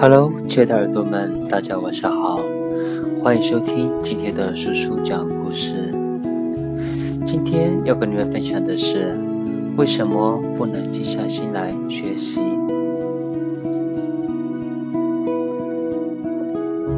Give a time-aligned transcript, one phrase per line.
[0.00, 2.40] Hello，亲爱的耳朵们，大家晚上好，
[3.22, 5.94] 欢迎收听今天的叔叔讲故事。
[7.26, 9.14] 今天要跟你们分享的是，
[9.76, 12.40] 为什么不能静下心来学习？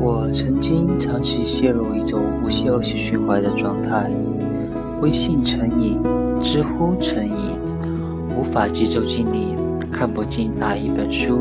[0.00, 4.08] 我曾经长期陷入一种无休息循环的状态，
[5.00, 5.98] 微信成瘾，
[6.40, 7.58] 知乎成瘾，
[8.38, 9.56] 无法集中精力，
[9.90, 11.40] 看不进哪一本书，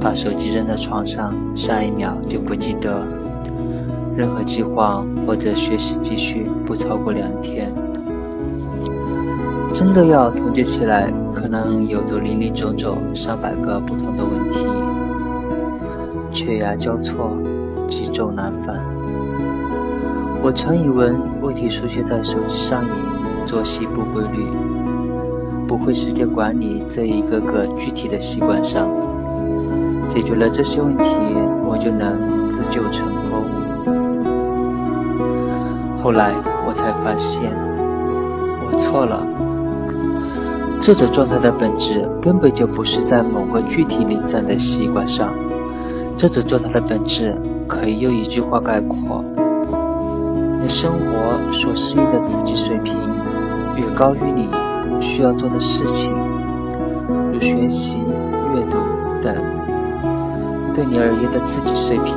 [0.00, 3.02] 把手机扔在床上，下一秒就不记得。
[4.16, 7.72] 任何计划或者学习继续不超过两天。
[9.72, 14.66] 真的要统计起来，可能有着林林总总上百个不同的问题，
[16.32, 17.30] 缺牙交错，
[17.88, 18.80] 积重难返。
[20.42, 22.90] 我曾以为问题出现在手机上瘾、
[23.46, 24.46] 作息不规律、
[25.66, 28.88] 不会时间管理这一个个具体的习惯上。
[30.08, 31.10] 解决了这些问题，
[31.66, 33.44] 我就能自救成功。
[36.02, 36.32] 后来
[36.66, 37.52] 我才发现，
[38.64, 39.26] 我错了。
[40.80, 45.34] 这种状态的本质根本就不是在某个具体零散的习惯上，
[46.16, 49.22] 这种状态的本质可以用一句话概括：
[50.62, 52.94] 你生活所适应的刺激水平
[53.76, 54.48] 远高于你
[55.00, 56.10] 需要做的事情，
[57.32, 57.98] 如学习、
[58.54, 58.78] 阅读
[59.22, 59.57] 等。
[60.78, 62.14] 对你而言的刺激水平，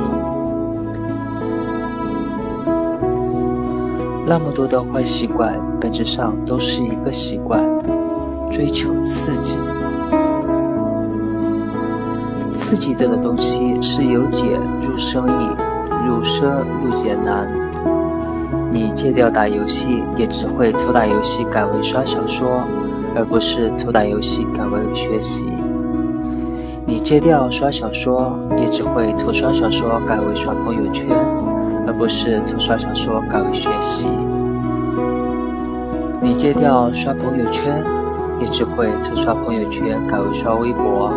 [4.24, 7.60] 那么多的坏习惯，本质上都是一个习惯。
[8.52, 9.56] 追求刺激，
[12.56, 14.46] 刺激这个东西是由俭
[14.80, 15.46] 入生易，
[16.06, 17.48] 入奢入俭难。
[18.72, 22.62] 你戒掉打游戏，也只会从打游戏改为刷小说，
[23.16, 25.51] 而不是从打游戏改为学习。
[27.02, 31.08] 戒掉刷小说，也只会从刷小说改为刷朋友圈，
[31.86, 34.08] 而不是从刷小说改为学习。
[36.22, 37.82] 你戒掉刷朋友圈。
[38.40, 41.12] 也只会从刷朋友圈改为刷微博，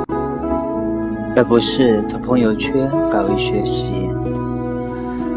[1.36, 4.08] 而不是从朋友圈改为学习。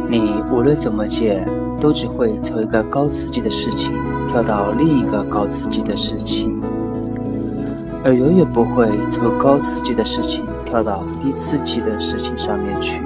[0.06, 1.42] 你无论怎么戒，
[1.80, 3.94] 都只会从一个高刺激的事情
[4.28, 6.57] 跳到另一个高刺激的事情，
[8.04, 13.02] 而永远不会从高刺激的事情跳到低刺激的事情上面去。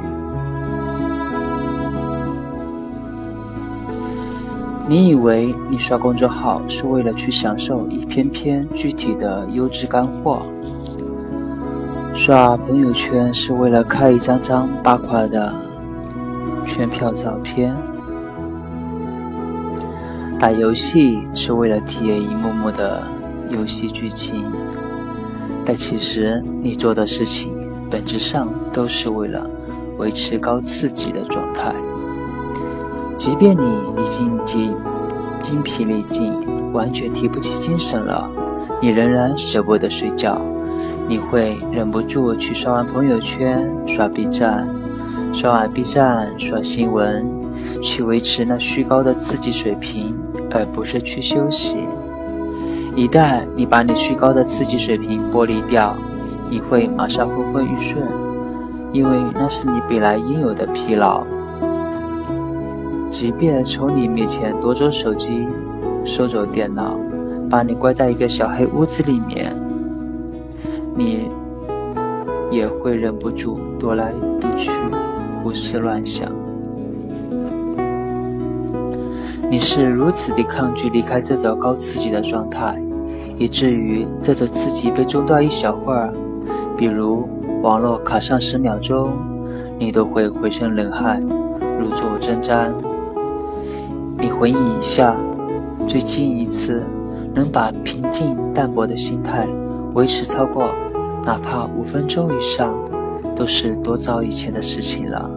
[4.88, 10.42] 你以为你刷公众号是为了去享受一篇篇具体的优质干货，
[12.14, 15.54] 刷朋友圈是为了看一张张八卦的
[16.66, 17.74] 全票照片，
[20.38, 23.02] 打游戏是为了体验一幕幕的
[23.48, 24.44] 游戏剧情，
[25.64, 27.52] 但其实你做的事情
[27.90, 29.48] 本质上都是为了
[29.98, 31.74] 维持高刺激的状态。
[33.16, 34.74] 即便你已经精
[35.42, 36.32] 精疲力尽，
[36.72, 38.28] 完全提不起精神了，
[38.80, 40.40] 你仍然舍不得睡觉。
[41.08, 44.68] 你会忍不住去刷完朋友圈，刷 B 站，
[45.32, 47.26] 刷完 B 站刷新闻，
[47.82, 50.16] 去维持那虚高的刺激水平，
[50.50, 51.78] 而不是去休息。
[52.94, 55.96] 一旦你把你虚高的刺激水平剥离掉，
[56.50, 57.96] 你会马上昏昏欲睡，
[58.92, 61.24] 因为那是你本来应有的疲劳。
[63.10, 65.48] 即便从你面前夺走手机、
[66.04, 66.96] 收走电脑，
[67.48, 69.54] 把你关在一个小黑屋子里面，
[70.94, 71.30] 你
[72.50, 74.70] 也会忍不住踱来踱去、
[75.42, 76.41] 胡思乱想。
[79.52, 82.82] 你是如此的抗拒离开这种高刺激的状态，
[83.36, 86.10] 以至于这种刺激被中断一小会儿，
[86.74, 87.28] 比如
[87.60, 89.12] 网络卡上十秒钟，
[89.78, 91.20] 你都会浑身冷汗、
[91.78, 92.72] 如坐针毡。
[94.16, 95.14] 你回忆一下，
[95.86, 96.82] 最近一次
[97.34, 99.46] 能把平静淡泊的心态
[99.92, 100.70] 维持超过
[101.26, 102.74] 哪怕五分钟以上，
[103.36, 105.30] 都是多早以前的事情了。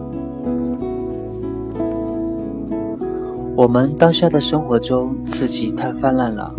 [3.56, 6.54] 我们当下的生活中刺激太泛滥了，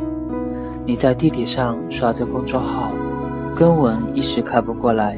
[0.83, 2.91] 你在地铁上刷着公众号，
[3.55, 5.15] 根文一时看不过来，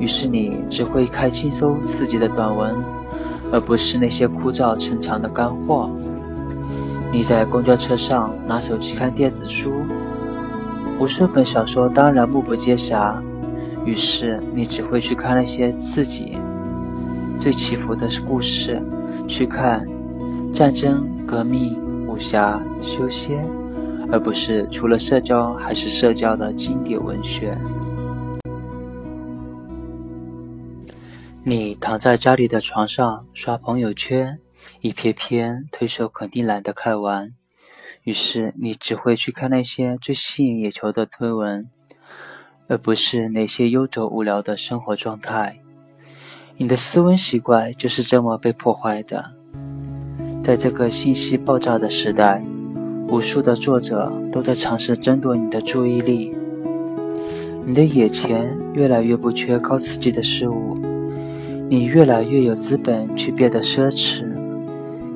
[0.00, 2.74] 于是你只会看轻松刺激的短文，
[3.52, 5.88] 而不是那些枯燥沉长的干货。
[7.12, 9.74] 你在公交车上拿手机看电子书，
[10.98, 13.14] 无数本小说当然目不接暇，
[13.84, 16.36] 于是你只会去看那些刺激、
[17.38, 18.82] 最起伏的故事，
[19.28, 19.86] 去看
[20.56, 23.46] 战争、革命、武侠、修仙，
[24.10, 27.54] 而不是除了社交还是社交的经典文学。
[31.44, 34.38] 你躺在家里的床上刷朋友圈，
[34.80, 37.34] 一篇篇推手肯定懒得看完，
[38.04, 41.68] 于是你只会去看那些最吸引眼球的推文，
[42.66, 45.60] 而不是那些悠着无聊的生活状态。
[46.56, 49.35] 你的思维习惯就是这么被破坏的。
[50.46, 52.40] 在这个信息爆炸的时代，
[53.08, 56.32] 无数的作者都在尝试争夺你的注意力。
[57.64, 60.78] 你的眼前越来越不缺高刺激的事物，
[61.68, 64.24] 你越来越有资本去变得奢侈。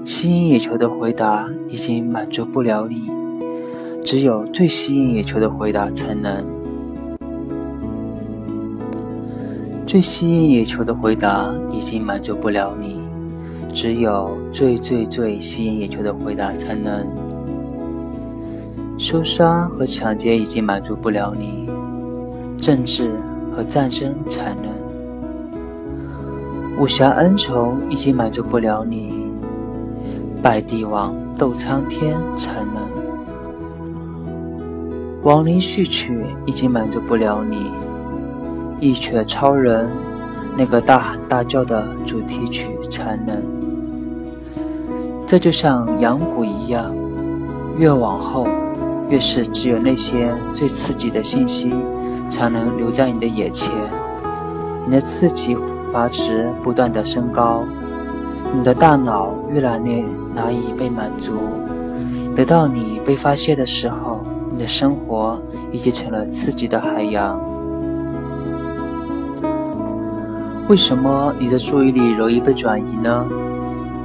[0.05, 3.09] 吸引眼球的回答已经满足不了你，
[4.03, 6.44] 只有最吸引眼球的回答才能。
[9.87, 13.00] 最吸引眼球的回答已经满足不了你，
[13.72, 17.06] 只有最最最吸引眼球的回答才能。
[18.99, 21.69] 凶杀和抢劫已经满足不了你，
[22.58, 23.12] 政治
[23.50, 24.70] 和战争才能。
[26.78, 29.26] 武侠恩仇已经满足不了你，
[30.43, 32.82] 拜帝王斗苍天才能。
[35.23, 37.70] 亡灵序曲已经满足不了你。
[38.81, 39.90] 一曲超人，
[40.56, 43.43] 那个大喊大叫的主题曲才能。
[45.26, 46.94] 这就像阳谷一样，
[47.79, 48.47] 越往后，
[49.08, 51.73] 越是只有那些最刺激的信息
[52.29, 53.70] 才能留在你的眼前。
[54.85, 55.56] 你的刺激
[55.93, 57.64] 阀值不断的升高，
[58.52, 60.05] 你的大脑越来越
[60.35, 61.32] 难以被满足。
[62.35, 64.20] 等到你被发现的时候，
[64.50, 67.41] 你的生活已经成了刺激的海洋。
[70.70, 73.26] 为什么你的注意力容易被转移呢？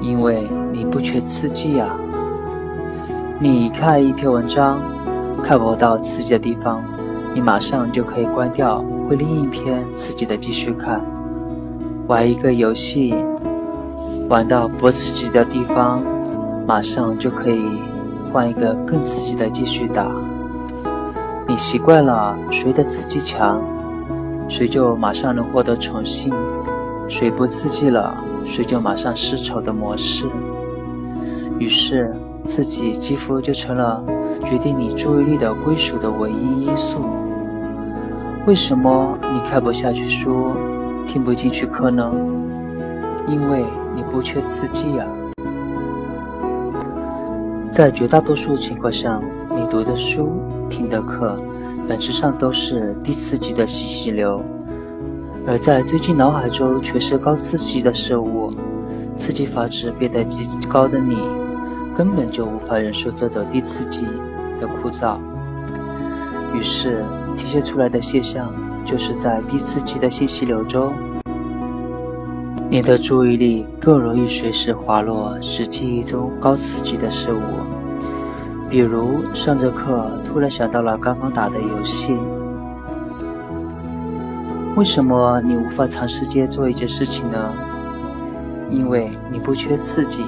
[0.01, 1.95] 因为你不缺刺激呀。
[3.39, 4.79] 你看一篇文章，
[5.43, 6.83] 看不到刺激的地方，
[7.35, 11.05] 你马上就可以关掉，回另一篇刺激的继续看。
[12.07, 13.13] 玩一个游戏，
[14.27, 16.01] 玩到不刺激的地方，
[16.65, 17.63] 马上就可以
[18.33, 20.09] 换一个更刺激的继续打。
[21.47, 23.61] 你习惯了谁的刺激强？
[24.47, 26.31] 谁就马上能获得宠幸，
[27.07, 28.15] 谁不刺激了，
[28.45, 30.25] 谁就马上失宠的模式。
[31.59, 32.13] 于是，
[32.43, 34.03] 自己几乎就成了
[34.43, 37.05] 决定你注意力的归属的唯一因素。
[38.45, 40.51] 为什么你看不下去书，
[41.07, 42.11] 听不进去课呢？
[43.27, 43.63] 因为
[43.95, 45.05] 你不缺刺激呀。
[47.71, 49.19] 在绝大多数情况下，
[49.55, 51.37] 你读的书、听的课。
[51.87, 54.43] 本质上都是低刺激的信息流，
[55.47, 58.51] 而在最近脑海中全是高刺激的事物，
[59.15, 61.19] 刺激阀值变得极高的你，
[61.95, 64.05] 根本就无法忍受这种低刺激
[64.59, 65.17] 的枯燥。
[66.51, 67.05] 于是
[67.37, 68.51] 体现出来的现象，
[68.85, 70.93] 就是在低刺激的信息流中，
[72.67, 77.39] 你的注意力更容易随时滑落使记忆中高刺激的事物。
[78.67, 82.17] 比如上着课，突然想到了刚刚打的游戏。
[84.75, 87.53] 为什么你无法长时间做一件事情呢？
[88.69, 90.21] 因为你不缺刺激。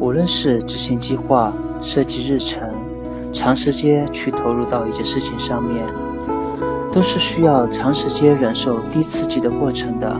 [0.00, 2.68] 无论是执行计划、设计日程、
[3.32, 5.86] 长时间去投入到一件事情上面，
[6.90, 10.16] 都是需要长时间忍受低刺激的过程的。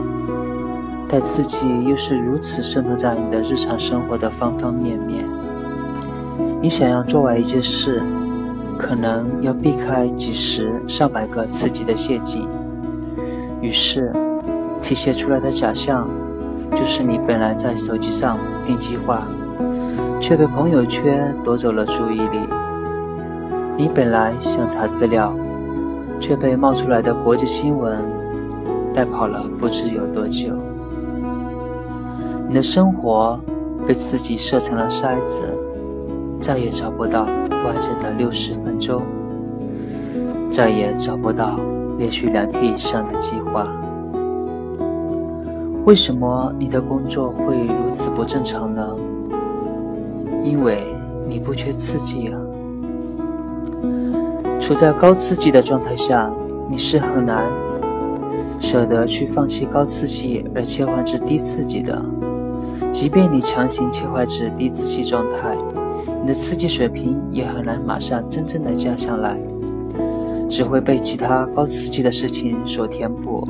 [1.08, 5.24] 但刺激又是如此渗透在你的日常生活的方方面面。
[6.62, 8.00] 你想要做完一件事，
[8.78, 12.46] 可能要避开几十上百个刺激的陷阱，
[13.60, 14.12] 于是
[14.82, 16.08] 体现出来的假象，
[16.72, 19.26] 就是你本来在手机上定计划，
[20.20, 22.46] 却被朋友圈夺走了注意力；
[23.76, 25.34] 你本来想查资料，
[26.20, 27.98] 却被冒出来的国际新闻
[28.94, 30.50] 带跑了不知有多久。
[32.48, 33.40] 你的生活
[33.86, 35.65] 被自己设成了筛子。
[36.40, 39.02] 再也找不到完整的六十分钟，
[40.50, 41.58] 再也找不到
[41.98, 43.66] 连续两天以上的计划。
[45.84, 48.96] 为什么你的工作会如此不正常呢？
[50.44, 50.82] 因为
[51.26, 52.40] 你不缺刺激啊！
[54.60, 56.30] 处在高刺激的状态下，
[56.68, 57.44] 你是很难
[58.60, 62.00] 舍得去放弃高刺激而切换至低刺激的。
[62.92, 65.56] 即便你强行切换至低刺激状态。
[66.26, 69.38] 你的刺激水平也很难马上真正的降下来，
[70.50, 73.48] 只会被其他高刺激的事情所填补。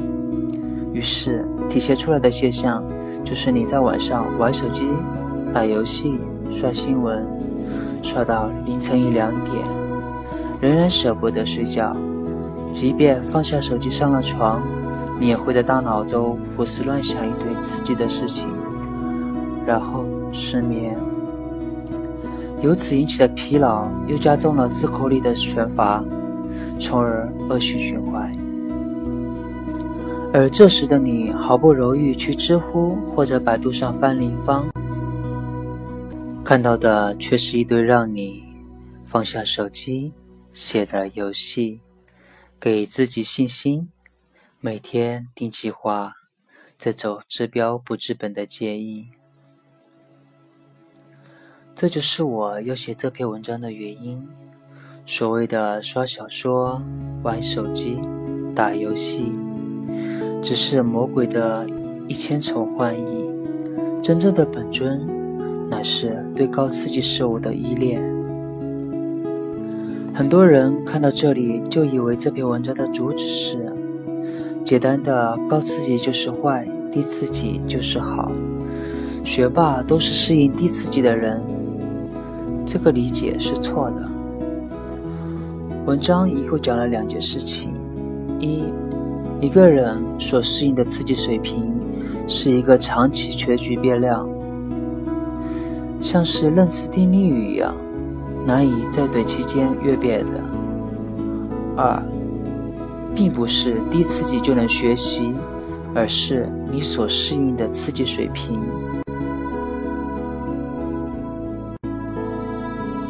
[0.92, 2.84] 于是体现出来的现象
[3.24, 4.82] 就是你在晚上玩手机、
[5.54, 6.20] 打游戏、
[6.52, 7.26] 刷新闻，
[8.02, 9.56] 刷到凌晨一两点，
[10.60, 11.96] 仍然舍不得睡觉。
[12.72, 14.60] 即便放下手机上了床，
[15.18, 18.46] 你也会在大脑中胡思乱想一堆刺激的事情，
[19.66, 20.94] 然后失眠，
[22.62, 26.02] 由此引起的疲劳又加重了自控力的缺乏，
[26.80, 28.32] 从而恶性循环。
[30.32, 34.66] 而这时的你毫不犹豫去知乎或者百度上翻立方，
[36.44, 38.44] 看到的却是一堆让你
[39.04, 40.12] 放下手机、
[40.52, 41.80] 写的游戏，
[42.58, 43.88] 给自己信心，
[44.60, 46.12] 每天定计划，
[46.76, 49.08] 这种治标不治本的建议。
[51.78, 54.26] 这就是我要写这篇文章的原因。
[55.04, 56.80] 所谓的刷小说、
[57.22, 58.00] 玩手机、
[58.54, 59.30] 打游戏。
[60.42, 61.66] 只是魔鬼的
[62.08, 63.30] 一千重幻意，
[64.02, 65.06] 真正的本尊
[65.68, 68.00] 乃是对高刺激事物的依恋。
[70.14, 73.70] 很多人看到这里就以为这篇文章的主旨是
[74.64, 78.32] 简单的高刺激就是坏，低刺激就是好，
[79.22, 81.38] 学霸都是适应低刺激的人。
[82.66, 84.08] 这个理解是错的。
[85.86, 87.72] 文章一共讲了两件事情：
[88.40, 88.64] 一。
[89.38, 91.70] 一个人所适应的刺激水平
[92.26, 94.26] 是一个长期全局变量，
[96.00, 97.74] 像是认知定律一样，
[98.46, 100.32] 难以在短期间越变的。
[101.76, 102.02] 二，
[103.14, 105.30] 并不是低刺激就能学习，
[105.94, 108.58] 而是你所适应的刺激水平。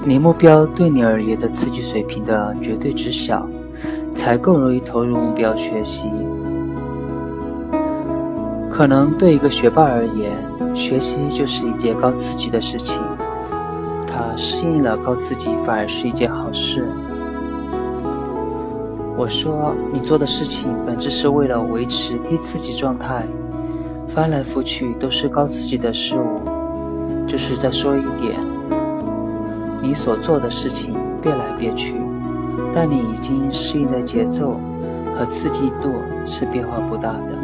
[0.06, 3.46] 你目标对你而言的刺激水平的绝对值小。
[4.16, 6.10] 才更容易投入目标学习。
[8.68, 10.32] 可能对一个学霸而言，
[10.75, 13.00] 学习就是一件高刺激的事情，
[14.06, 16.88] 他适应了高刺激反而是一件好事。
[19.16, 23.22] 我说，你做的事情本质是为了维持低刺激状态，
[24.08, 26.40] 翻来覆去都是高刺激的事物，
[27.28, 28.40] 就是在说一点，
[29.86, 31.94] 你所做的事情变来变去。
[32.74, 34.58] 但你已经适应的节奏
[35.16, 35.92] 和刺激度
[36.26, 37.38] 是变化不大的。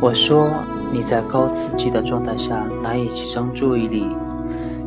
[0.00, 0.48] 我说
[0.92, 4.06] 你在高刺激的状态下难以集中注意力，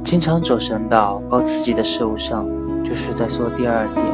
[0.04, 2.48] 经常走神到高刺激的事物上，
[2.84, 4.06] 就是在说第二点。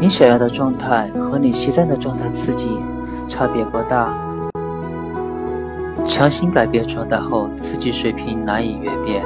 [0.00, 2.70] 你想要的状态和你现在的状态刺激
[3.28, 4.14] 差别过大，
[6.12, 9.24] 强行改变状态后，刺激水平难以越变。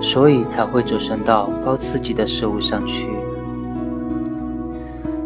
[0.00, 3.10] 所以才会走神到高刺激的事物上去。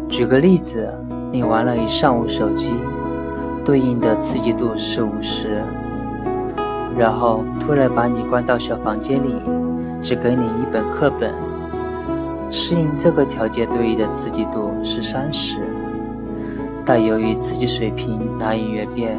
[0.09, 0.93] 举个例子，
[1.31, 2.73] 你玩了一上午手机，
[3.63, 5.61] 对应的刺激度是五十，
[6.97, 9.35] 然后突然把你关到小房间里，
[10.01, 11.33] 只给你一本课本，
[12.51, 15.57] 适应这个条件对应的刺激度是三十，
[16.85, 19.17] 但由于刺激水平难以越变，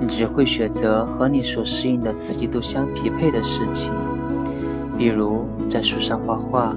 [0.00, 3.92] 你只会选择和你所适应的刺激度相匹配的事情。
[4.96, 6.74] 比如在书上画画，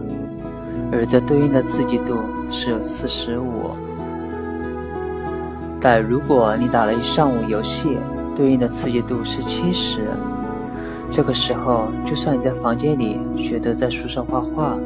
[0.91, 2.17] 而这对应的刺激度
[2.51, 3.71] 是四十五。
[5.79, 7.97] 但如果你打了一上午游戏，
[8.35, 10.01] 对应的刺激度是七十。
[11.09, 14.77] 这个时候，就算你在房间里选择在书上画画，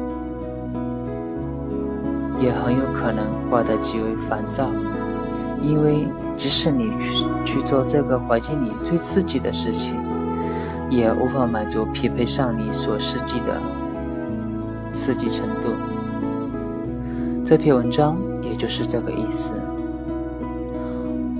[2.40, 4.70] 也很有可能画得极为烦躁，
[5.62, 9.96] 因为即使你去去做这个环境里最刺激的事情。
[10.88, 13.60] 也无法满足匹配上你所设计的
[14.92, 15.70] 刺激程度。
[17.44, 19.52] 这篇文章也就是这个意思。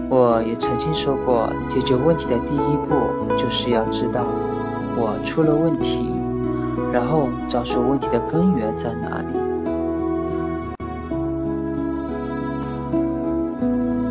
[0.09, 2.97] 我也曾经说过，解决问题的第一步
[3.39, 4.27] 就是要知道
[4.97, 6.11] 我出了问题，
[6.93, 9.46] 然后找出问题的根源在哪里。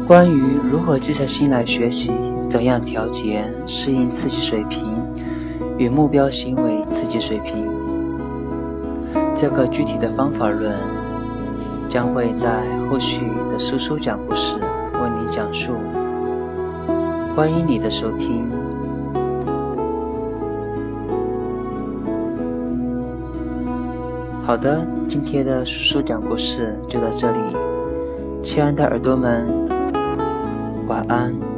[0.08, 2.12] 关于如何静下心来学习，
[2.48, 5.02] 怎样调节适应刺激水平。
[5.80, 7.68] 与目标行为刺激水平，
[9.36, 10.74] 这个具体的方法论
[11.90, 13.20] 将会在后续
[13.52, 15.74] 的叔叔讲故事为你讲述。
[17.36, 18.46] 欢迎你的收听。
[24.44, 27.38] 好的，今天的叔叔讲故事就到这里，
[28.44, 29.46] 亲爱的耳朵们，
[30.96, 31.55] 晚安。